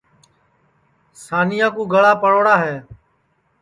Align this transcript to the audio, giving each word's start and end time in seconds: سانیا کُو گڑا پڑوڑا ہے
سانیا 1.25 1.67
کُو 1.75 1.83
گڑا 1.93 2.11
پڑوڑا 2.21 2.55
ہے 2.63 2.75